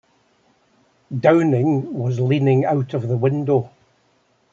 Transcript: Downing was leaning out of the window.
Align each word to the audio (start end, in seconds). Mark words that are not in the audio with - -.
Downing 1.15 1.93
was 1.93 2.19
leaning 2.19 2.65
out 2.65 2.95
of 2.95 3.07
the 3.07 3.17
window. 3.17 3.69